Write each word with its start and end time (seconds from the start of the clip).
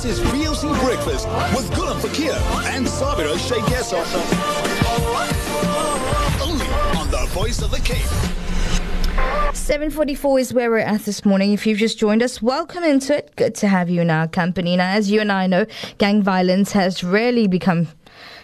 This 0.00 0.20
is 0.20 0.26
VOC 0.26 0.80
Breakfast 0.84 1.26
with 1.56 1.68
Gulam 1.72 2.00
Fakir 2.00 2.30
and 2.72 2.86
Sabira 2.86 3.36
Sheikh. 3.36 3.64
Only 6.40 6.66
on 6.96 7.10
the 7.10 7.26
Voice 7.30 7.62
of 7.62 7.72
the 7.72 7.80
Cape. 7.80 8.06
7.44 9.56 10.40
is 10.40 10.54
where 10.54 10.70
we're 10.70 10.78
at 10.78 11.00
this 11.00 11.24
morning. 11.24 11.52
If 11.52 11.66
you've 11.66 11.80
just 11.80 11.98
joined 11.98 12.22
us, 12.22 12.40
welcome 12.40 12.84
into 12.84 13.16
it. 13.16 13.34
Good 13.34 13.56
to 13.56 13.66
have 13.66 13.90
you 13.90 14.00
in 14.02 14.08
our 14.08 14.28
company. 14.28 14.76
Now, 14.76 14.90
as 14.92 15.10
you 15.10 15.20
and 15.20 15.32
I 15.32 15.48
know, 15.48 15.66
gang 15.98 16.22
violence 16.22 16.70
has 16.70 17.02
really 17.02 17.48
become 17.48 17.88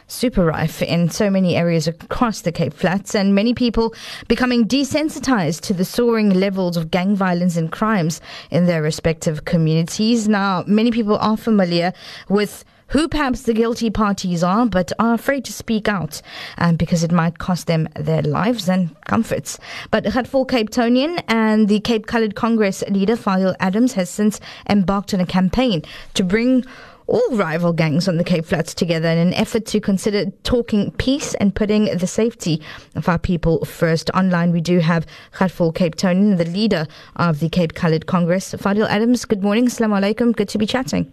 super 0.06 0.44
rife 0.44 0.82
in 0.82 1.10
so 1.10 1.30
many 1.30 1.56
areas 1.56 1.88
across 1.88 2.42
the 2.42 2.52
Cape 2.52 2.74
Flats, 2.74 3.14
and 3.14 3.34
many 3.34 3.54
people 3.54 3.94
becoming 4.28 4.66
desensitized 4.66 5.60
to 5.62 5.74
the 5.74 5.84
soaring 5.84 6.30
levels 6.30 6.76
of 6.76 6.90
gang 6.90 7.16
violence 7.16 7.56
and 7.56 7.72
crimes 7.72 8.20
in 8.50 8.66
their 8.66 8.82
respective 8.82 9.44
communities. 9.44 10.28
Now, 10.28 10.64
many 10.66 10.90
people 10.90 11.16
are 11.18 11.36
familiar 11.36 11.92
with 12.28 12.64
who 12.88 13.08
perhaps 13.08 13.42
the 13.42 13.54
guilty 13.54 13.90
parties 13.90 14.42
are, 14.42 14.66
but 14.66 14.92
are 14.98 15.14
afraid 15.14 15.44
to 15.44 15.52
speak 15.52 15.88
out 15.88 16.20
um, 16.58 16.76
because 16.76 17.02
it 17.02 17.10
might 17.10 17.38
cost 17.38 17.66
them 17.66 17.88
their 17.96 18.22
lives 18.22 18.68
and 18.68 18.94
comforts. 19.04 19.58
But 19.90 20.04
Gatvol 20.04 20.46
Capetonian 20.46 21.22
and 21.28 21.68
the 21.68 21.80
Cape 21.80 22.06
Coloured 22.06 22.36
Congress 22.36 22.84
leader, 22.88 23.16
Fadiel 23.16 23.56
Adams, 23.58 23.94
has 23.94 24.10
since 24.10 24.38
embarked 24.68 25.14
on 25.14 25.20
a 25.20 25.26
campaign 25.26 25.82
to 26.14 26.22
bring 26.22 26.64
all 27.06 27.36
rival 27.36 27.72
gangs 27.72 28.08
on 28.08 28.16
the 28.16 28.24
Cape 28.24 28.44
Flats 28.44 28.74
together 28.74 29.08
in 29.08 29.18
an 29.18 29.34
effort 29.34 29.66
to 29.66 29.80
consider 29.80 30.26
talking 30.42 30.90
peace 30.92 31.34
and 31.34 31.54
putting 31.54 31.84
the 31.96 32.06
safety 32.06 32.62
of 32.94 33.08
our 33.08 33.18
people 33.18 33.64
first. 33.64 34.10
Online, 34.10 34.52
we 34.52 34.60
do 34.60 34.78
have 34.78 35.06
Gatvol 35.32 35.74
Capetonian, 35.74 36.38
the 36.38 36.44
leader 36.44 36.86
of 37.16 37.40
the 37.40 37.48
Cape 37.48 37.74
Coloured 37.74 38.06
Congress. 38.06 38.54
Fadiel 38.54 38.88
Adams, 38.88 39.24
good 39.24 39.42
morning. 39.42 39.66
Assalamu 39.66 40.00
alaikum. 40.00 40.34
Good 40.34 40.48
to 40.50 40.58
be 40.58 40.66
chatting. 40.66 41.12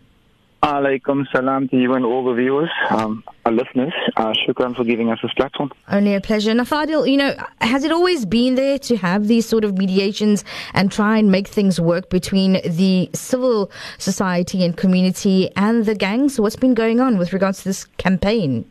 Alaikum 0.64 1.26
salam 1.32 1.68
to 1.70 1.76
you 1.76 1.96
and 1.96 2.06
all 2.06 2.24
the 2.24 2.34
viewers, 2.36 2.70
um, 2.92 3.24
our 3.46 3.52
listeners. 3.52 3.94
Uh, 4.16 4.32
shukran 4.32 4.76
for 4.76 4.84
giving 4.84 5.10
us 5.10 5.18
this 5.24 5.34
platform. 5.34 5.72
Only 5.88 6.14
a 6.14 6.22
pleasure. 6.22 6.52
Nafadil, 6.52 7.10
you 7.10 7.18
know, 7.18 7.36
has 7.62 7.84
it 7.84 7.92
always 7.92 8.28
been 8.28 8.54
there 8.54 8.78
to 8.78 8.96
have 8.98 9.28
these 9.28 9.48
sort 9.48 9.64
of 9.64 9.76
mediations 9.76 10.44
and 10.76 10.92
try 10.92 11.18
and 11.18 11.32
make 11.32 11.48
things 11.48 11.82
work 11.82 12.12
between 12.12 12.62
the 12.64 13.10
civil 13.14 13.72
society 13.98 14.64
and 14.64 14.78
community 14.78 15.50
and 15.56 15.86
the 15.86 15.96
gangs? 15.96 16.40
What's 16.40 16.58
been 16.58 16.76
going 16.76 17.00
on 17.00 17.18
with 17.18 17.34
regards 17.34 17.60
to 17.60 17.70
this 17.70 17.86
campaign? 17.98 18.70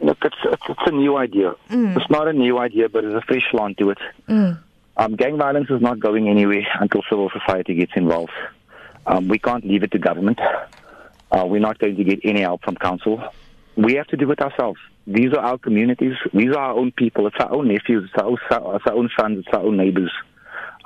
Look, 0.00 0.16
it's, 0.22 0.36
it's, 0.44 0.62
it's 0.70 0.80
a 0.86 0.90
new 0.90 1.18
idea. 1.18 1.54
Mm. 1.70 1.98
It's 1.98 2.10
not 2.10 2.28
a 2.28 2.32
new 2.32 2.58
idea, 2.58 2.88
but 2.88 3.02
there's 3.02 3.14
a 3.14 3.20
fresh 3.20 3.42
slant 3.50 3.76
to 3.76 3.90
it. 3.90 3.98
Mm. 4.26 4.58
Um, 4.96 5.16
gang 5.16 5.36
violence 5.36 5.68
is 5.68 5.82
not 5.82 6.00
going 6.00 6.30
anywhere 6.30 6.66
until 6.80 7.02
civil 7.10 7.28
society 7.30 7.74
gets 7.74 7.92
involved. 7.94 8.32
Um, 9.06 9.28
we 9.28 9.38
can't 9.38 9.66
leave 9.66 9.82
it 9.82 9.92
to 9.92 9.98
government. 9.98 10.40
Uh, 11.36 11.44
we're 11.44 11.60
not 11.60 11.78
going 11.78 11.96
to 11.96 12.04
get 12.04 12.20
any 12.24 12.40
help 12.40 12.62
from 12.62 12.76
council. 12.76 13.22
We 13.76 13.94
have 13.94 14.06
to 14.08 14.16
do 14.16 14.30
it 14.30 14.40
ourselves. 14.40 14.78
These 15.06 15.32
are 15.34 15.40
our 15.40 15.58
communities. 15.58 16.14
These 16.32 16.50
are 16.50 16.58
our 16.58 16.74
own 16.74 16.92
people. 16.92 17.26
It's 17.26 17.36
our 17.38 17.52
own 17.54 17.68
nephews. 17.68 18.08
It's 18.08 18.22
our, 18.22 18.28
own, 18.30 18.38
it's 18.76 18.86
our 18.86 18.94
own 18.94 19.10
sons. 19.18 19.38
It's 19.40 19.54
our 19.54 19.62
own 19.62 19.76
neighbors. 19.76 20.12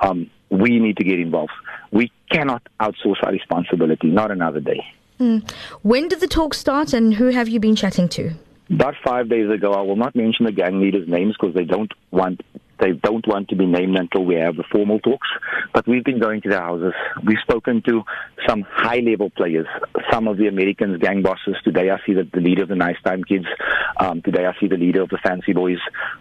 Um, 0.01 0.29
we 0.49 0.79
need 0.79 0.97
to 0.97 1.03
get 1.03 1.19
involved. 1.19 1.53
We 1.91 2.11
cannot 2.29 2.63
outsource 2.81 3.23
our 3.23 3.31
responsibility. 3.31 4.07
Not 4.07 4.31
another 4.31 4.59
day. 4.59 4.83
Mm. 5.19 5.49
When 5.83 6.09
did 6.09 6.19
the 6.19 6.27
talk 6.27 6.53
start, 6.53 6.93
and 6.93 7.13
who 7.13 7.27
have 7.27 7.47
you 7.47 7.59
been 7.59 7.75
chatting 7.75 8.09
to? 8.09 8.31
About 8.69 8.95
five 9.05 9.29
days 9.29 9.49
ago, 9.49 9.71
I 9.73 9.81
will 9.81 9.95
not 9.95 10.15
mention 10.15 10.45
the 10.45 10.51
gang 10.51 10.81
leaders' 10.81 11.07
names 11.07 11.35
because 11.39 11.55
they 11.55 11.65
don't 11.65 11.91
want 12.11 12.41
they 12.81 12.93
don't 12.93 13.25
want 13.27 13.49
to 13.49 13.55
be 13.55 13.67
named 13.67 13.95
until 13.95 14.25
we 14.25 14.35
have 14.35 14.57
the 14.57 14.63
formal 14.71 14.99
talks. 14.99 15.27
But 15.73 15.87
we've 15.87 16.03
been 16.03 16.19
going 16.19 16.41
to 16.41 16.49
their 16.49 16.61
houses. 16.61 16.93
We've 17.23 17.37
spoken 17.41 17.83
to 17.83 18.03
some 18.47 18.63
high 18.63 18.99
level 18.99 19.29
players, 19.29 19.67
some 20.11 20.27
of 20.27 20.37
the 20.37 20.47
Americans, 20.47 20.99
gang 20.99 21.21
bosses. 21.21 21.55
Today 21.63 21.91
I 21.91 21.97
see 22.05 22.13
the, 22.13 22.27
the 22.33 22.41
leader 22.41 22.63
of 22.63 22.69
the 22.69 22.75
Nice 22.75 22.97
Time 23.03 23.23
Kids. 23.23 23.45
Um, 23.97 24.21
today 24.23 24.45
I 24.45 24.59
see 24.59 24.67
the 24.67 24.77
leader 24.77 25.03
of 25.03 25.09
the 25.09 25.19
Fancy 25.23 25.53
Boys. 25.53 25.77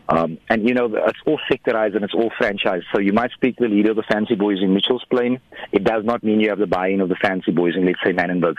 Um, 0.08 0.38
and, 0.50 0.68
you 0.68 0.74
know, 0.74 0.86
it's 0.94 1.18
all 1.26 1.40
sectorized 1.50 1.96
and 1.96 2.04
it's 2.04 2.14
all 2.14 2.30
franchised. 2.38 2.84
So 2.94 3.00
you 3.00 3.14
might 3.14 3.32
speak 3.32 3.56
to 3.56 3.64
the 3.64 3.74
leader 3.74 3.90
of 3.92 3.96
the 3.96 4.04
Fancy 4.10 4.34
Boys 4.34 4.58
in 4.60 4.74
Mitchell's 4.74 5.04
Plain. 5.10 5.40
It 5.72 5.82
does 5.82 6.04
not 6.04 6.22
mean 6.22 6.40
you 6.40 6.50
have 6.50 6.58
the 6.58 6.66
buy 6.66 6.88
in 6.88 7.00
of 7.00 7.08
the 7.08 7.16
Fancy 7.16 7.52
Boys 7.52 7.74
in, 7.74 7.86
let's 7.86 8.00
say, 8.04 8.12
Manenberg. 8.12 8.56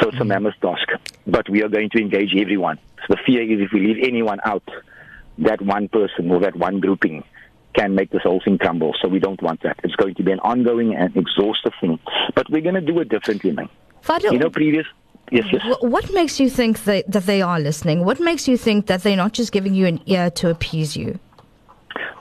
So 0.00 0.08
it's 0.08 0.16
mm-hmm. 0.16 0.22
a 0.22 0.24
mammoth 0.26 0.60
task. 0.60 0.86
But 1.26 1.48
we 1.48 1.62
are 1.62 1.68
going 1.68 1.88
to 1.90 1.98
engage 1.98 2.34
everyone. 2.36 2.78
So 3.06 3.14
the 3.14 3.18
fear 3.24 3.42
is 3.42 3.60
if 3.60 3.72
we 3.72 3.80
leave 3.80 4.04
anyone 4.06 4.40
out, 4.44 4.68
that 5.38 5.62
one 5.62 5.88
person 5.88 6.30
or 6.30 6.40
that 6.40 6.56
one 6.56 6.80
grouping 6.80 7.24
can 7.78 7.94
make 7.94 8.10
this 8.10 8.22
whole 8.22 8.40
thing 8.44 8.58
crumble. 8.58 8.94
So 9.00 9.08
we 9.08 9.20
don't 9.20 9.40
want 9.42 9.62
that. 9.62 9.76
It's 9.84 9.94
going 9.94 10.14
to 10.16 10.22
be 10.22 10.32
an 10.32 10.40
ongoing 10.40 10.94
and 10.94 11.16
exhaustive 11.16 11.72
thing. 11.80 11.98
But 12.34 12.50
we're 12.50 12.62
going 12.62 12.74
to 12.74 12.80
do 12.80 12.98
it 13.00 13.08
differently, 13.08 13.52
man. 13.52 13.68
You 14.32 14.38
know, 14.38 14.50
previous. 14.50 14.86
Yes, 15.30 15.46
yes. 15.52 15.62
What 15.80 16.12
makes 16.12 16.40
you 16.40 16.48
think 16.48 16.84
that, 16.84 17.10
that 17.10 17.26
they 17.26 17.42
are 17.42 17.60
listening? 17.60 18.04
What 18.04 18.18
makes 18.18 18.48
you 18.48 18.56
think 18.56 18.86
that 18.86 19.02
they're 19.02 19.16
not 19.16 19.32
just 19.32 19.52
giving 19.52 19.74
you 19.74 19.86
an 19.86 20.00
ear 20.06 20.30
to 20.30 20.50
appease 20.50 20.96
you? 20.96 21.18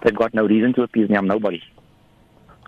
They've 0.04 0.16
got 0.16 0.34
no 0.34 0.46
reason 0.46 0.74
to 0.74 0.84
appease 0.84 1.10
me. 1.10 1.16
I'm 1.16 1.28
nobody. 1.28 1.62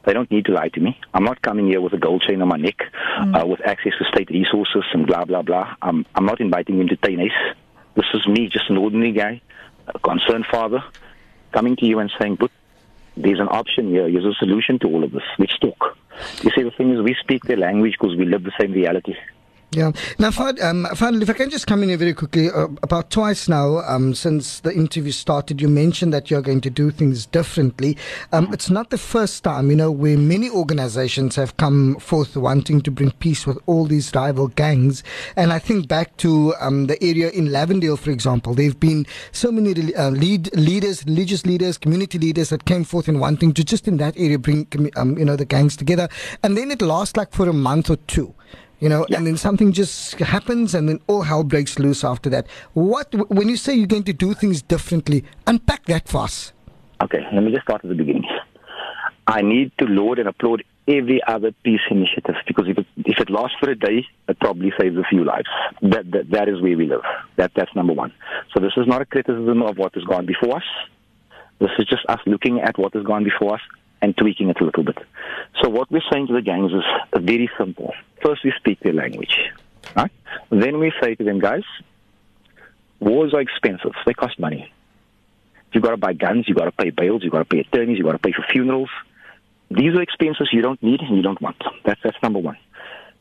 They 0.06 0.14
don't 0.14 0.32
need 0.32 0.46
to 0.46 0.54
lie 0.54 0.70
to 0.70 0.80
me. 0.80 0.98
I'm 1.14 1.26
not 1.26 1.42
coming 1.42 1.68
here 1.68 1.82
with 1.82 1.94
a 1.94 1.98
gold 1.98 2.24
chain 2.26 2.42
on 2.42 2.48
my 2.48 2.58
neck, 2.58 2.78
mm. 3.20 3.40
uh, 3.40 3.46
with 3.46 3.60
access 3.66 3.94
to 4.00 4.06
state 4.06 4.30
resources 4.30 4.84
and 4.94 5.06
blah 5.06 5.26
blah 5.26 5.42
blah. 5.42 5.76
I'm 5.82 6.06
I'm 6.16 6.26
not 6.26 6.40
inviting 6.40 6.78
them 6.78 6.88
to 6.88 6.96
tennis. 6.96 7.34
This 7.96 8.06
is 8.14 8.26
me, 8.28 8.48
just 8.48 8.70
an 8.70 8.78
ordinary 8.78 9.12
guy, 9.12 9.42
a 9.88 10.00
concerned 10.00 10.46
father, 10.50 10.82
coming 11.54 11.76
to 11.78 11.86
you 11.86 12.00
and 12.00 12.10
saying, 12.18 12.38
"But 12.40 12.50
there's 13.22 13.40
an 13.40 13.50
option 13.50 13.90
here. 13.90 14.10
There's 14.12 14.26
a 14.26 14.34
solution 14.40 14.80
to 14.80 14.88
all 14.88 15.04
of 15.04 15.12
this. 15.12 15.24
Let's 15.38 15.58
talk. 15.60 15.98
You 16.42 16.52
see, 16.56 16.64
the 16.64 16.72
thing 16.72 16.92
is, 16.92 17.02
we 17.02 17.16
speak 17.20 17.44
their 17.44 17.58
language 17.58 17.96
because 18.00 18.16
we 18.16 18.26
live 18.26 18.44
the 18.44 18.54
same 18.60 18.72
reality. 18.72 19.16
Yeah. 19.72 19.92
Now, 20.18 20.32
Fad, 20.32 20.60
um, 20.62 20.88
Fad, 20.96 21.22
if 21.22 21.30
I 21.30 21.34
can 21.34 21.52
just 21.52 21.68
come 21.68 21.84
in 21.84 21.90
here 21.90 21.98
very 22.00 22.16
quickly, 22.16 22.50
uh, 22.50 22.70
about 22.82 23.12
twice 23.12 23.48
now 23.48 23.78
um, 23.88 24.16
since 24.16 24.62
the 24.62 24.74
interview 24.74 25.12
started, 25.12 25.62
you 25.62 25.68
mentioned 25.68 26.12
that 26.12 26.32
you're 26.32 26.42
going 26.42 26.62
to 26.62 26.72
do 26.72 26.90
things 26.90 27.28
differently. 27.28 27.96
Um, 28.32 28.52
it's 28.52 28.72
not 28.72 28.90
the 28.90 28.98
first 28.98 29.44
time, 29.44 29.70
you 29.70 29.76
know, 29.76 29.92
where 29.92 30.18
many 30.18 30.50
organizations 30.50 31.36
have 31.36 31.56
come 31.58 31.98
forth 32.00 32.36
wanting 32.36 32.82
to 32.82 32.90
bring 32.90 33.12
peace 33.12 33.46
with 33.46 33.60
all 33.68 33.86
these 33.86 34.12
rival 34.16 34.48
gangs. 34.48 35.04
And 35.36 35.54
I 35.54 35.60
think 35.60 35.88
back 35.88 36.18
to 36.18 36.56
um, 36.60 36.88
the 36.88 37.02
area 37.04 37.30
in 37.30 37.50
Lavendale, 37.50 38.00
for 38.00 38.10
example, 38.10 38.56
there 38.56 38.66
have 38.66 38.80
been 38.80 39.06
so 39.34 39.52
many 39.52 39.94
uh, 39.94 40.10
lead 40.10 40.52
leaders, 40.56 41.06
religious 41.06 41.46
leaders, 41.46 41.78
community 41.78 42.18
leaders 42.18 42.50
that 42.50 42.66
came 42.66 42.84
forth 42.84 43.08
in 43.08 43.20
wanting 43.20 43.54
to 43.54 43.64
just 43.64 43.88
in 43.88 43.98
that 43.98 44.18
area 44.18 44.40
bring, 44.40 44.68
um, 44.96 45.16
you 45.16 45.26
know, 45.26 45.36
the 45.36 45.46
gangs 45.46 45.78
together. 45.78 46.10
And 46.42 46.58
then 46.58 46.72
it 46.72 46.82
lasts 46.82 47.16
like 47.16 47.34
for 47.34 47.48
a 47.48 47.54
month 47.54 47.92
or 47.92 47.98
two 47.98 48.34
you 48.80 48.90
know, 48.90 49.06
yeah. 49.10 49.18
and 49.18 49.28
then 49.28 49.38
something 49.38 49.72
just 49.72 50.14
happens, 50.20 50.74
and 50.74 50.88
then 50.90 51.00
all 51.08 51.24
hell 51.24 51.44
breaks 51.44 51.80
loose 51.80 52.04
after 52.04 52.30
that. 52.30 52.48
What 52.74 53.14
when 53.30 53.50
you 53.50 53.58
say 53.58 53.74
you're 53.74 53.88
going 53.88 54.04
to 54.04 54.14
do 54.14 54.34
things 54.34 54.62
differently, 54.62 55.24
unpack 55.48 55.86
that 55.86 56.08
for 56.08 56.24
us. 56.24 56.54
Okay, 57.02 57.20
let 57.34 57.44
me 57.44 57.52
just 57.52 57.64
start 57.64 57.84
at 57.84 57.90
the 57.90 57.96
beginning. 57.96 58.26
I 59.28 59.42
need 59.42 59.72
to 59.78 59.86
load 59.86 60.20
and 60.20 60.28
upload 60.28 60.62
every 60.88 61.22
other 61.28 61.52
peace 61.64 61.82
initiative 61.92 62.36
because 62.48 62.68
if 62.68 62.78
it, 62.80 62.88
if 63.06 63.20
it 63.20 63.30
lasts 63.30 63.56
for 63.60 63.70
a 63.70 63.76
day, 63.76 64.04
it 64.28 64.40
probably 64.40 64.74
saves 64.80 64.98
a 64.98 65.04
few 65.08 65.24
lives. 65.24 65.48
That, 65.84 66.10
that 66.12 66.32
that 66.32 66.50
is 66.50 66.62
where 66.62 66.76
we 66.76 66.88
live. 66.88 67.02
That 67.38 67.52
that's 67.56 67.74
number 67.76 67.94
one. 67.94 68.12
So 68.54 68.60
this 68.60 68.74
is 68.76 68.88
not 68.88 69.02
a 69.02 69.06
criticism 69.06 69.62
of 69.62 69.78
what 69.78 69.94
has 69.96 70.04
gone 70.04 70.26
before 70.26 70.58
us. 70.58 70.64
This 71.60 71.70
is 71.78 71.86
just 71.86 72.06
us 72.08 72.20
looking 72.26 72.60
at 72.62 72.78
what 72.78 72.94
has 72.94 73.04
gone 73.04 73.24
before 73.24 73.56
us 73.56 73.62
and 74.02 74.16
tweaking 74.16 74.50
it 74.50 74.60
a 74.62 74.64
little 74.64 74.84
bit. 74.84 74.98
So 75.62 75.70
what 75.70 75.92
we're 75.92 76.02
saying 76.12 76.28
to 76.28 76.34
the 76.34 76.42
gangs 76.42 76.72
is 76.72 76.84
very 77.14 77.50
simple. 77.58 77.94
First, 78.24 78.44
we 78.44 78.54
speak 78.58 78.80
their 78.80 78.94
language, 78.94 79.36
right? 79.96 80.12
Then 80.50 80.80
we 80.80 80.92
say 81.02 81.16
to 81.16 81.24
them, 81.24 81.40
guys, 81.40 81.64
wars 83.00 83.34
are 83.34 83.42
expensive. 83.42 83.94
They 84.06 84.14
cost 84.14 84.40
money. 84.40 84.72
You've 85.72 85.84
got 85.84 85.92
to 85.92 85.98
buy 85.98 86.14
guns. 86.14 86.46
You've 86.48 86.58
got 86.58 86.66
to 86.66 86.72
pay 86.72 86.90
bails. 86.90 87.24
You've 87.24 87.32
got 87.32 87.40
to 87.40 87.46
pay 87.46 87.60
attorneys. 87.60 87.98
You've 87.98 88.06
got 88.06 88.14
to 88.14 88.20
pay 88.20 88.32
for 88.32 88.44
funerals. 88.52 88.90
These 89.70 89.94
are 89.96 90.02
expenses 90.02 90.50
you 90.52 90.62
don't 90.62 90.82
need 90.82 91.02
and 91.02 91.16
you 91.16 91.22
don't 91.22 91.40
want. 91.42 91.58
That's, 91.86 92.02
that's 92.04 92.18
number 92.24 92.40
one. 92.40 92.58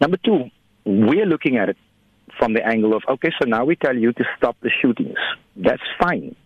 Number 0.00 0.17
two, 0.17 0.50
we're 0.84 1.27
looking 1.27 1.58
at 1.58 1.69
it 1.69 1.76
from 2.38 2.55
the 2.55 2.67
angle 2.67 2.94
of, 2.94 3.02
okay, 3.08 3.31
so 3.41 3.47
now 3.47 3.64
we 3.64 3.76
tell 3.76 3.97
you 3.97 4.12
to 4.12 4.25
stop 4.37 4.56
the 4.61 4.70
shootings. 4.70 5.19
That's 5.56 5.82
fine. 6.00 6.37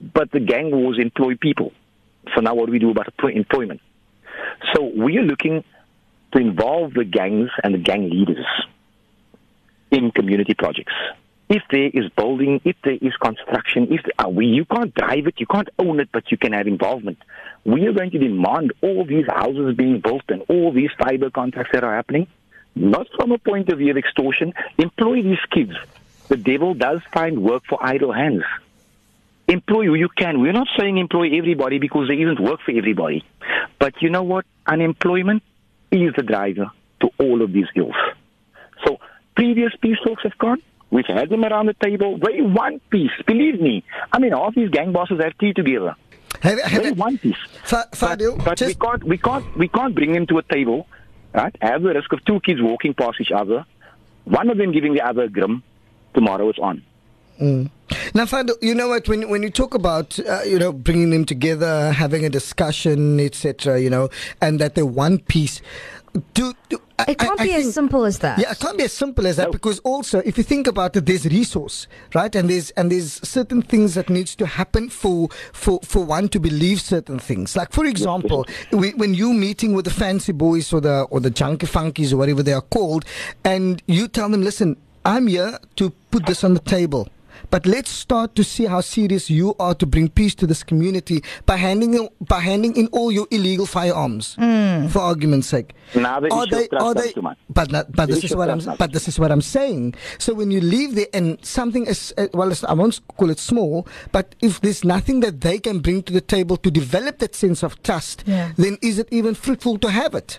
But 0.00 0.30
the 0.32 0.40
gang 0.40 0.70
wars 0.70 0.98
employ 1.00 1.36
people. 1.36 1.72
So 2.38 2.42
now 2.42 2.54
what 2.54 2.66
do 2.66 2.72
we 2.72 2.78
do 2.78 2.90
about 2.90 3.12
employment? 3.34 3.80
So 4.72 4.84
we 4.84 5.18
are 5.18 5.24
looking 5.24 5.64
to 6.30 6.38
involve 6.38 6.94
the 6.94 7.04
gangs 7.04 7.50
and 7.64 7.74
the 7.74 7.78
gang 7.78 8.08
leaders 8.08 8.46
in 9.90 10.12
community 10.12 10.54
projects. 10.54 10.92
If 11.48 11.64
there 11.72 11.90
is 11.92 12.08
building, 12.16 12.60
if 12.64 12.76
there 12.84 12.96
is 13.02 13.12
construction, 13.16 13.88
if 13.90 14.02
uh, 14.24 14.28
we, 14.28 14.46
you 14.46 14.64
can't 14.66 14.94
drive 14.94 15.26
it, 15.26 15.40
you 15.40 15.46
can't 15.46 15.68
own 15.80 15.98
it, 15.98 16.10
but 16.12 16.30
you 16.30 16.36
can 16.36 16.52
have 16.52 16.68
involvement. 16.68 17.18
We 17.64 17.84
are 17.86 17.92
going 17.92 18.12
to 18.12 18.18
demand 18.18 18.72
all 18.82 19.04
these 19.04 19.26
houses 19.26 19.74
being 19.74 19.98
built 19.98 20.22
and 20.28 20.42
all 20.48 20.70
these 20.70 20.90
fiber 20.96 21.30
contracts 21.30 21.72
that 21.72 21.82
are 21.82 21.96
happening, 21.96 22.28
not 22.76 23.08
from 23.16 23.32
a 23.32 23.38
point 23.38 23.68
of 23.70 23.78
view 23.78 23.90
of 23.90 23.96
extortion. 23.96 24.54
Employ 24.76 25.22
these 25.22 25.44
kids. 25.50 25.72
The 26.28 26.36
devil 26.36 26.74
does 26.74 27.00
find 27.12 27.42
work 27.42 27.64
for 27.68 27.84
idle 27.84 28.12
hands 28.12 28.44
employ 29.48 29.86
who 29.86 29.94
you 29.94 30.08
can. 30.16 30.40
We're 30.40 30.52
not 30.52 30.68
saying 30.78 30.98
employ 30.98 31.36
everybody 31.36 31.78
because 31.78 32.08
there 32.08 32.18
isn't 32.20 32.40
work 32.40 32.60
for 32.64 32.72
everybody. 32.72 33.24
But 33.78 33.94
you 34.02 34.10
know 34.10 34.22
what? 34.22 34.44
Unemployment 34.66 35.42
is 35.90 36.12
the 36.16 36.22
driver 36.22 36.70
to 37.00 37.10
all 37.18 37.42
of 37.42 37.52
these 37.52 37.66
ills. 37.74 37.94
So 38.84 38.98
previous 39.34 39.72
peace 39.80 39.96
talks 40.04 40.22
have 40.24 40.36
gone. 40.38 40.60
We've 40.90 41.06
had 41.06 41.28
them 41.28 41.44
around 41.44 41.66
the 41.66 41.74
table. 41.74 42.18
They 42.18 42.40
want 42.40 42.82
peace. 42.90 43.10
Believe 43.26 43.60
me. 43.60 43.84
I 44.12 44.18
mean, 44.18 44.32
all 44.32 44.50
these 44.52 44.70
gang 44.70 44.92
bosses 44.92 45.20
have 45.22 45.36
tea 45.38 45.52
together. 45.52 45.94
Have, 46.42 46.60
have 46.60 46.82
They 46.82 46.88
it- 46.90 46.96
want 46.96 47.20
peace. 47.20 47.36
Fa- 47.64 47.86
But, 47.90 48.18
Fadiel, 48.18 48.36
but 48.44 48.60
we 48.60 48.66
just, 48.68 48.80
can't 48.80 49.04
we 49.04 49.18
can't 49.18 49.56
we 49.56 49.68
can't 49.68 49.94
bring 49.94 50.12
them 50.12 50.26
to 50.28 50.38
a 50.38 50.42
table, 50.42 50.86
right? 51.34 51.54
Have 51.60 51.82
the 51.82 51.94
risk 51.94 52.12
of 52.12 52.24
two 52.24 52.40
kids 52.40 52.60
walking 52.62 52.94
past 52.94 53.20
each 53.20 53.32
other, 53.32 53.64
one 54.24 54.48
of 54.50 54.56
them 54.58 54.72
giving 54.72 54.92
the 54.94 55.02
other 55.02 55.22
a 55.24 55.28
grim. 55.28 55.62
Tomorrow 56.14 56.48
it's 56.50 56.58
on. 56.58 56.82
Now, 57.40 58.24
Fadiel, 58.24 58.56
you 58.60 58.74
know 58.74 58.88
what? 58.88 59.08
When 59.08 59.28
when 59.28 59.42
you 59.42 59.50
talk 59.50 59.74
about 59.74 60.18
uh, 60.20 60.42
you 60.44 60.58
know 60.58 60.72
bringing 60.72 61.10
them 61.10 61.24
together, 61.24 61.92
having 61.92 62.24
a 62.24 62.28
discussion, 62.30 63.20
etc., 63.20 63.80
you 63.80 63.90
know, 63.90 64.08
and 64.40 64.58
that 64.60 64.74
they 64.74 64.82
want 64.82 65.28
peace. 65.28 65.60
Do, 66.34 66.52
do 66.68 66.78
I- 66.98 67.12
It 67.12 67.18
can't 67.18 67.38
I- 67.38 67.44
I 67.44 67.46
be 67.46 67.52
as 67.54 67.72
simple 67.74 68.04
as 68.06 68.18
that. 68.20 68.38
Yeah, 68.40 68.50
it 68.50 68.58
can't 68.58 68.76
be 68.76 68.84
as 68.84 68.92
simple 68.92 69.26
as 69.26 69.36
that 69.36 69.46
No. 69.48 69.52
because 69.52 69.78
also 69.80 70.18
if 70.24 70.36
you 70.36 70.42
think 70.42 70.66
about 70.66 70.96
it, 70.96 71.06
there's 71.06 71.26
resource, 71.26 71.86
right? 72.14 72.34
And 72.34 72.50
there's 72.50 72.70
and 72.72 72.90
there's 72.90 73.20
certain 73.28 73.62
things 73.62 73.94
that 73.94 74.08
needs 74.10 74.34
to 74.36 74.46
happen 74.46 74.88
for 74.90 75.28
for 75.52 75.78
for 75.84 76.02
one 76.04 76.28
to 76.30 76.40
believe 76.40 76.80
certain 76.80 77.18
things. 77.20 77.54
Like 77.56 77.72
for 77.72 77.84
example, 77.86 78.46
we, 78.72 78.90
when 78.94 79.14
you 79.14 79.32
meeting 79.32 79.74
with 79.74 79.84
the 79.84 79.92
fancy 79.92 80.32
boys 80.32 80.72
or 80.72 80.80
the 80.80 81.02
or 81.10 81.20
the 81.20 81.30
junkie 81.30 81.66
funkies 81.66 82.12
or 82.12 82.16
whatever 82.16 82.42
they 82.42 82.54
are 82.54 82.62
called, 82.76 83.04
and 83.44 83.80
you 83.86 84.08
tell 84.08 84.28
them, 84.28 84.42
listen, 84.42 84.76
I'm 85.04 85.26
here 85.28 85.58
to 85.76 85.90
put 86.10 86.26
this 86.26 86.42
on 86.42 86.54
the 86.54 86.60
table. 86.60 87.08
But 87.50 87.64
let's 87.66 87.90
start 87.90 88.34
to 88.34 88.44
see 88.44 88.66
how 88.66 88.80
serious 88.82 89.30
you 89.30 89.54
are 89.58 89.74
to 89.74 89.86
bring 89.86 90.08
peace 90.10 90.34
to 90.36 90.46
this 90.46 90.62
community 90.62 91.22
by 91.46 91.56
handing 91.56 91.94
in, 91.94 92.08
by 92.20 92.40
handing 92.40 92.76
in 92.76 92.88
all 92.88 93.10
your 93.10 93.26
illegal 93.30 93.64
firearms, 93.66 94.34
for 94.92 94.98
argument's 95.00 95.48
sake. 95.48 95.72
Now 95.94 96.20
the 96.20 96.30
Are 96.30 96.46
they, 96.46 96.68
are 96.76 96.94
they, 96.94 97.12
but 97.48 97.70
not, 97.72 97.90
but 97.92 98.06
The 98.08 98.14
this 98.16 98.24
is 98.24 98.36
what 98.36 98.50
I'm 98.50 98.60
but 98.76 98.92
this 98.92 99.08
is 99.08 99.18
what 99.18 99.32
I'm 99.32 99.40
saying. 99.40 99.94
So 100.18 100.34
when 100.34 100.50
you 100.50 100.60
leave 100.60 100.94
there 100.94 101.06
and 101.14 101.38
something 101.44 101.86
is 101.86 102.12
uh, 102.18 102.26
well, 102.34 102.50
it's- 102.50 102.64
I 102.64 102.74
won't 102.74 103.00
call 103.16 103.30
it 103.30 103.38
small, 103.38 103.86
but 104.12 104.34
if 104.42 104.60
there's 104.60 104.84
nothing 104.84 105.20
that 105.20 105.40
they 105.40 105.58
can 105.58 105.78
bring 105.80 106.02
to 106.04 106.12
the 106.12 106.20
table 106.20 106.56
to 106.58 106.70
develop 106.70 107.18
that 107.18 107.34
sense 107.34 107.62
of 107.62 107.82
trust, 107.82 108.24
Yeah. 108.26 108.52
then 108.56 108.76
is 108.82 108.98
it 108.98 109.08
even 109.10 109.34
fruitful 109.34 109.78
to 109.78 109.90
have 109.90 110.14
it? 110.14 110.38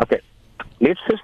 Okay, 0.00 0.20
let's 0.80 1.00
just 1.10 1.22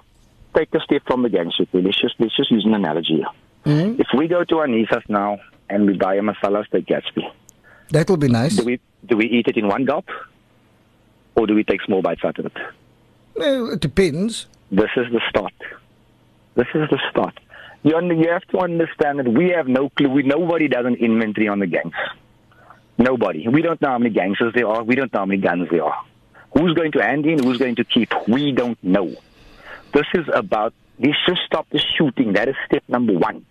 take 0.53 0.73
a 0.75 0.79
step 0.81 1.03
from 1.07 1.23
the 1.23 1.29
gang 1.29 1.49
shit. 1.55 1.69
Let's 1.73 1.99
just 1.99 2.15
let's 2.19 2.35
just 2.35 2.51
use 2.51 2.65
an 2.65 2.73
analogy 2.73 3.15
here. 3.15 3.27
Mm-hmm. 3.65 4.01
If 4.01 4.07
we 4.17 4.27
go 4.27 4.43
to 4.43 4.55
Anissa's 4.55 5.03
now 5.07 5.39
and 5.69 5.85
we 5.85 5.93
buy 5.97 6.15
a 6.15 6.21
masala 6.21 6.65
steak 6.67 6.85
Gatsby, 6.87 7.23
That 7.91 8.09
will 8.09 8.17
be 8.17 8.27
nice. 8.27 8.55
do 8.55 8.65
we 8.65 8.79
do 9.05 9.17
we 9.17 9.25
eat 9.25 9.47
it 9.47 9.57
in 9.57 9.67
one 9.67 9.85
gulp, 9.85 10.07
or 11.35 11.47
do 11.47 11.53
we 11.55 11.63
take 11.63 11.81
small 11.83 12.01
bites 12.01 12.23
out 12.23 12.37
of 12.39 12.45
it? 12.47 12.53
It 13.35 13.79
depends. 13.79 14.47
This 14.71 14.89
is 14.95 15.11
the 15.11 15.21
start. 15.29 15.53
This 16.55 16.67
is 16.73 16.89
the 16.89 16.99
start. 17.09 17.39
You, 17.83 17.99
you 18.13 18.29
have 18.29 18.43
to 18.49 18.59
understand 18.59 19.19
that 19.19 19.27
we 19.27 19.49
have 19.49 19.67
no 19.67 19.89
clue. 19.89 20.09
We, 20.09 20.23
nobody 20.23 20.67
does 20.67 20.85
an 20.85 20.95
inventory 20.95 21.47
on 21.47 21.59
the 21.59 21.67
gangs. 21.67 21.93
Nobody. 22.97 23.47
We 23.47 23.61
don't 23.61 23.81
know 23.81 23.89
how 23.89 23.97
many 23.97 24.13
gangsters 24.13 24.53
there 24.53 24.67
are. 24.67 24.83
We 24.83 24.95
don't 24.95 25.11
know 25.13 25.19
how 25.21 25.25
many 25.25 25.41
guns 25.41 25.67
there 25.71 25.83
are. 25.83 26.03
Who's 26.53 26.73
going 26.73 26.91
to 26.93 27.01
hand 27.01 27.25
in? 27.25 27.41
Who's 27.43 27.57
going 27.57 27.75
to 27.77 27.83
keep? 27.83 28.13
We 28.27 28.51
don't 28.51 28.81
know. 28.83 29.15
This 29.93 30.05
is 30.13 30.25
about, 30.33 30.73
let's 30.99 31.17
just 31.27 31.41
stop 31.45 31.67
the 31.71 31.79
shooting. 31.79 32.33
That 32.33 32.47
is 32.49 32.55
step 32.67 32.83
number 32.87 33.13
one. 33.13 33.45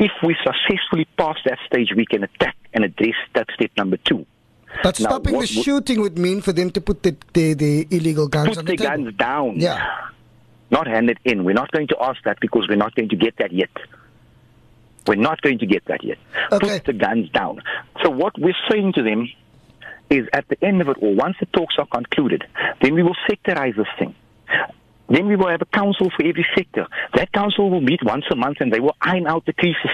If 0.00 0.12
we 0.24 0.34
successfully 0.42 1.06
pass 1.16 1.36
that 1.44 1.58
stage, 1.66 1.92
we 1.94 2.06
can 2.06 2.24
attack 2.24 2.56
and 2.72 2.84
address 2.84 3.14
that 3.34 3.46
step 3.54 3.70
number 3.76 3.98
two. 3.98 4.24
But 4.82 4.98
Now, 4.98 5.10
stopping 5.10 5.34
what 5.34 5.42
the 5.48 5.62
shooting 5.62 6.00
would 6.00 6.16
mean 6.18 6.40
for 6.40 6.52
them 6.52 6.70
to 6.70 6.80
put 6.80 7.02
the 7.02 7.16
the, 7.34 7.54
the 7.54 7.86
illegal 7.90 8.26
guns 8.26 8.56
Put 8.56 8.66
the 8.66 8.76
the, 8.76 8.76
guns 8.76 9.14
down. 9.16 9.60
Yeah. 9.60 9.84
Not 10.70 10.86
hand 10.86 11.10
it 11.10 11.18
in. 11.24 11.44
We're 11.44 11.52
not 11.52 11.70
going 11.70 11.88
to 11.88 11.96
ask 12.00 12.22
that 12.24 12.38
because 12.40 12.66
we're 12.68 12.76
not 12.76 12.94
going 12.94 13.10
to 13.10 13.16
get 13.16 13.36
that 13.38 13.52
yet. 13.52 13.70
We're 15.06 15.16
not 15.16 15.42
going 15.42 15.58
to 15.58 15.66
get 15.66 15.84
that 15.86 16.02
yet. 16.02 16.18
Okay. 16.50 16.78
Put 16.78 16.86
the 16.86 16.92
guns 16.94 17.28
down. 17.30 17.60
So 18.02 18.10
what 18.10 18.38
we're 18.38 18.54
saying 18.70 18.92
to 18.94 19.02
them 19.02 19.28
is 20.08 20.28
at 20.32 20.46
the 20.48 20.56
end 20.64 20.80
of 20.80 20.88
it 20.88 20.96
all, 21.02 21.14
once 21.14 21.36
the 21.40 21.46
talks 21.46 21.74
are 21.78 21.86
concluded, 21.86 22.44
then 22.80 22.94
we 22.94 23.02
will 23.02 23.16
sectorize 23.28 23.76
this 23.76 23.86
thing. 23.98 24.14
Then 25.10 25.26
we 25.26 25.36
will 25.36 25.48
have 25.48 25.60
a 25.60 25.66
council 25.66 26.08
for 26.16 26.24
every 26.24 26.46
sector. 26.56 26.86
That 27.14 27.32
council 27.32 27.68
will 27.68 27.80
meet 27.80 28.02
once 28.02 28.24
a 28.30 28.36
month 28.36 28.58
and 28.60 28.72
they 28.72 28.80
will 28.80 28.96
iron 29.02 29.26
out 29.26 29.44
the 29.44 29.52
creases, 29.52 29.90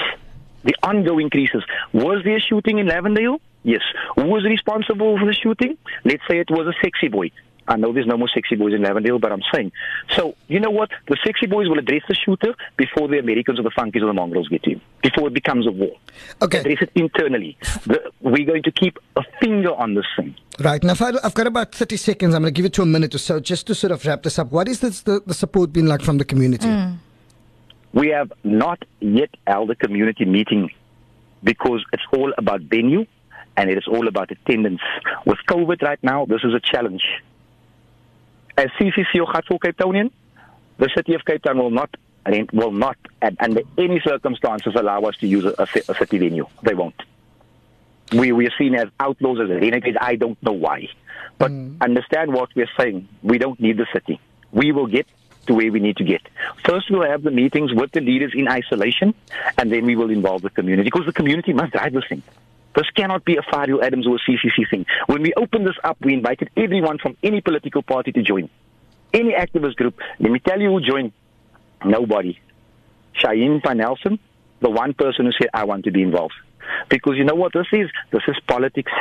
the 0.62 0.74
ongoing 0.82 1.30
creases. 1.30 1.64
Was 1.92 2.22
there 2.24 2.36
a 2.36 2.40
shooting 2.40 2.78
in 2.78 2.86
Lavendale? 2.86 3.40
Yes. 3.62 3.82
Who 4.14 4.26
was 4.26 4.44
responsible 4.44 5.18
for 5.18 5.26
the 5.26 5.34
shooting? 5.34 5.76
Let's 6.04 6.22
say 6.30 6.38
it 6.38 6.50
was 6.50 6.68
a 6.68 6.74
sexy 6.82 7.08
boy. 7.08 7.30
I 7.68 7.76
know 7.76 7.92
there's 7.92 8.06
no 8.06 8.16
more 8.16 8.28
sexy 8.32 8.54
boys 8.54 8.74
in 8.74 8.82
Lavendale, 8.82 9.20
but 9.20 9.32
I'm 9.32 9.42
saying. 9.52 9.72
So, 10.10 10.36
you 10.46 10.60
know 10.60 10.70
what? 10.70 10.90
The 11.08 11.16
sexy 11.24 11.46
boys 11.46 11.68
will 11.68 11.78
address 11.78 12.02
the 12.08 12.14
shooter 12.14 12.54
before 12.76 13.08
the 13.08 13.18
Americans 13.18 13.58
or 13.58 13.62
the 13.62 13.70
funkies 13.70 14.02
or 14.02 14.06
the 14.06 14.12
mongrels 14.12 14.48
get 14.48 14.62
to 14.64 14.70
him, 14.72 14.80
before 15.02 15.28
it 15.28 15.34
becomes 15.34 15.66
a 15.66 15.72
war. 15.72 15.96
Okay. 16.40 16.60
Address 16.60 16.82
it 16.82 16.92
internally. 16.94 17.56
The, 17.86 18.12
we're 18.20 18.46
going 18.46 18.62
to 18.62 18.70
keep 18.70 18.98
a 19.16 19.22
finger 19.40 19.74
on 19.74 19.94
this 19.94 20.06
thing. 20.16 20.34
Right 20.60 20.82
now, 20.82 20.94
Fadiel, 20.94 21.20
I've 21.22 21.34
got 21.34 21.46
about 21.46 21.74
thirty 21.74 21.96
seconds. 21.96 22.34
I'm 22.34 22.42
going 22.42 22.54
to 22.54 22.56
give 22.56 22.64
it 22.64 22.72
to 22.74 22.82
a 22.82 22.86
minute 22.86 23.14
or 23.14 23.18
so, 23.18 23.40
just 23.40 23.66
to 23.66 23.74
sort 23.74 23.90
of 23.90 24.06
wrap 24.06 24.22
this 24.22 24.38
up. 24.38 24.52
What 24.52 24.68
is 24.68 24.80
this, 24.80 25.02
the 25.02 25.20
the 25.26 25.34
support 25.34 25.72
been 25.72 25.86
like 25.86 26.02
from 26.02 26.18
the 26.18 26.24
community? 26.24 26.68
Mm. 26.68 26.96
We 27.92 28.08
have 28.08 28.32
not 28.44 28.82
yet 29.00 29.30
held 29.46 29.70
a 29.70 29.74
community 29.74 30.24
meeting 30.24 30.70
because 31.42 31.84
it's 31.92 32.02
all 32.12 32.32
about 32.38 32.60
venue 32.60 33.06
and 33.56 33.70
it 33.70 33.78
is 33.78 33.86
all 33.86 34.06
about 34.06 34.30
attendance. 34.30 34.80
With 35.24 35.38
COVID 35.48 35.82
right 35.82 36.02
now, 36.02 36.26
this 36.26 36.42
is 36.44 36.52
a 36.52 36.60
challenge. 36.60 37.02
As 38.56 38.66
CCC 38.78 39.20
or 39.20 39.26
Gatvol 39.26 39.58
Capetonian, 39.58 40.10
the 40.78 40.90
city 40.94 41.14
of 41.14 41.24
Cape 41.24 41.42
Town 41.42 41.58
will 41.58 41.70
not 41.70 41.94
and 42.26 42.50
will 42.50 42.72
not, 42.72 42.96
and 43.22 43.36
under 43.40 43.62
any 43.78 44.00
circumstances, 44.00 44.74
allow 44.74 45.00
us 45.02 45.16
to 45.18 45.28
use 45.28 45.44
a, 45.44 45.54
a, 45.62 45.94
city 45.94 46.18
venue. 46.18 46.46
They 46.62 46.74
won't. 46.74 47.00
We 48.12 48.32
we 48.32 48.46
are 48.46 48.52
seen 48.58 48.74
as 48.74 48.88
outlaws, 48.98 49.38
as 49.40 49.48
renegades. 49.48 49.96
I 50.00 50.16
don't 50.16 50.40
know 50.42 50.52
why, 50.52 50.88
but 51.38 51.50
hmm. 51.50 51.76
understand 51.80 52.32
what 52.32 52.50
we're 52.54 52.70
saying. 52.76 53.08
We 53.22 53.38
don't 53.38 53.60
need 53.60 53.76
the 53.76 53.86
city. 53.92 54.20
We 54.52 54.72
will 54.72 54.86
get 54.86 55.06
to 55.46 55.54
where 55.54 55.70
we 55.70 55.78
need 55.80 55.96
to 55.98 56.04
get. 56.04 56.22
First, 56.64 56.90
we'll 56.90 57.08
have 57.08 57.22
the 57.22 57.30
meetings 57.30 57.72
with 57.72 57.92
the 57.92 58.00
leaders 58.00 58.32
in 58.34 58.48
isolation, 58.48 59.14
and 59.56 59.70
then 59.70 59.84
we 59.84 59.94
will 59.94 60.10
involve 60.10 60.42
the 60.42 60.50
community 60.50 60.90
because 60.90 61.06
the 61.06 61.12
community 61.12 61.52
must 61.52 61.72
drive 61.72 61.92
this 61.92 62.04
thing. 62.08 62.22
This 62.76 62.88
cannot 62.94 63.24
be 63.24 63.36
a 63.36 63.42
Fadiel 63.42 63.82
Adams 63.82 64.06
or 64.06 64.16
a 64.16 64.18
CCC 64.18 64.68
thing. 64.70 64.84
When 65.06 65.22
we 65.22 65.32
opened 65.34 65.66
this 65.66 65.76
up, 65.82 65.96
we 66.00 66.12
invited 66.12 66.50
everyone 66.56 66.98
from 66.98 67.16
any 67.22 67.40
political 67.40 67.82
party 67.82 68.12
to 68.12 68.22
join, 68.22 68.50
any 69.14 69.32
activist 69.32 69.76
group. 69.76 69.98
Let 70.20 70.30
me 70.30 70.38
tell 70.38 70.60
you 70.60 70.70
who 70.70 70.80
joined. 70.80 71.12
Nobody. 71.84 72.38
Shaheen 73.22 73.62
Panelson, 73.62 74.18
the 74.60 74.70
one 74.70 74.92
person 74.92 75.24
who 75.24 75.32
said, 75.32 75.48
I 75.54 75.64
want 75.64 75.84
to 75.84 75.90
be 75.90 76.02
involved. 76.02 76.34
Because 76.90 77.14
you 77.16 77.24
know 77.24 77.34
what 77.34 77.52
this 77.54 77.66
is? 77.72 77.88
This 78.10 78.22
is 78.28 78.36
politics. 78.46 78.92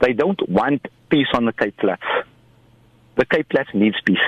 They 0.00 0.12
don't 0.12 0.48
want 0.48 0.86
peace 1.08 1.28
on 1.32 1.46
the 1.46 1.52
Cape 1.52 1.80
Flats. 1.80 2.02
The 3.16 3.24
Cape 3.24 3.46
Flats 3.50 3.70
needs 3.72 3.96
peace. 4.04 4.18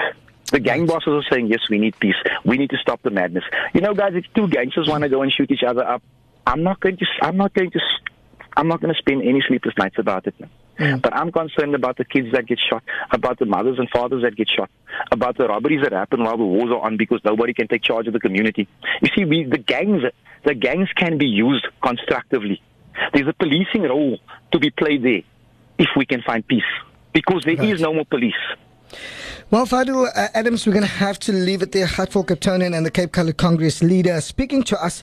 The 0.51 0.59
gang 0.59 0.87
bosses 0.87 1.09
are 1.09 1.23
saying, 1.31 1.47
yes, 1.47 1.61
we 1.69 1.79
need 1.79 1.99
peace. 2.01 2.17
We 2.45 2.57
need 2.57 2.71
to 2.71 2.79
stop 2.79 3.03
the 3.03 3.11
madness. 3.11 3.45
You 3.73 3.83
know, 3.83 3.95
guys, 3.95 4.15
if 4.15 4.25
two 4.35 4.49
gangsters 4.49 4.89
want 4.89 5.03
to 5.03 5.09
go 5.09 5.23
and 5.23 5.31
shoot 5.31 5.51
each 5.51 5.63
other 5.63 5.87
up, 5.87 6.03
I'm 6.47 6.63
not 6.63 6.81
going 6.81 6.97
to, 6.97 7.07
I'm 7.23 7.37
not 7.37 7.55
going 7.55 7.71
to, 7.71 7.81
I'm 8.57 8.69
not 8.69 8.81
going 8.81 8.93
to 8.93 8.99
spend 8.99 9.23
any 9.23 9.43
sleepless 9.47 9.75
nights 9.79 9.97
about 9.99 10.27
it. 10.27 10.35
But 10.79 11.15
I'm 11.15 11.31
concerned 11.31 11.75
about 11.75 11.99
the 11.99 12.07
kids 12.07 12.33
that 12.33 12.47
get 12.47 12.59
shot, 12.59 12.83
about 13.11 13.39
the 13.39 13.45
mothers 13.45 13.79
and 13.79 13.89
fathers 13.91 14.23
that 14.23 14.35
get 14.35 14.49
shot, 14.49 14.71
about 15.13 15.37
the 15.37 15.47
robberies 15.47 15.83
that 15.83 15.93
happen 15.93 16.25
while 16.25 16.39
the 16.39 16.45
wars 16.45 16.71
are 16.71 16.81
on 16.81 16.97
because 16.97 17.21
nobody 17.23 17.53
can 17.53 17.69
take 17.69 17.83
charge 17.83 18.07
of 18.07 18.15
the 18.15 18.21
community. 18.21 18.67
You 19.03 19.11
see, 19.15 19.27
we, 19.27 19.45
the 19.45 19.59
gangs, 19.59 20.03
the 20.45 20.55
gangs 20.55 20.89
can 20.97 21.19
be 21.19 21.27
used 21.27 21.67
constructively. 21.83 22.63
There's 23.13 23.29
a 23.29 23.35
policing 23.35 23.83
role 23.83 24.19
to 24.53 24.59
be 24.59 24.71
played 24.71 25.03
there 25.03 25.23
if 25.79 25.89
we 25.97 26.07
can 26.07 26.23
find 26.23 26.47
peace 26.47 26.63
because 27.13 27.43
there 27.45 27.63
is 27.63 27.81
no 27.81 27.93
more 27.93 28.07
police. 28.07 28.35
Well, 29.51 29.67
Fadiel 29.67 30.09
uh, 30.17 30.29
Adams, 30.33 30.67
we're 30.67 30.73
going 30.73 30.85
to 30.85 30.89
have 30.89 31.19
to 31.21 31.33
leave 31.33 31.61
it 31.61 31.73
there. 31.73 31.87
Gatvol 31.87 32.25
Capetonian 32.25 32.77
and 32.77 32.87
the 32.87 32.91
Cape 32.91 33.13
Coloured 33.13 33.37
Congress 33.37 33.83
leader 33.83 34.21
speaking 34.21 34.63
to 34.65 34.83
us 34.83 34.99